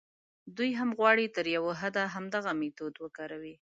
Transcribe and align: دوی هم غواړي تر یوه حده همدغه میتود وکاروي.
دوی 0.57 0.71
هم 0.79 0.89
غواړي 0.99 1.25
تر 1.35 1.45
یوه 1.55 1.73
حده 1.81 2.03
همدغه 2.15 2.51
میتود 2.61 2.93
وکاروي. 2.99 3.55